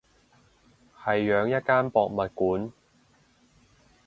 [1.03, 2.73] 係養一間博物館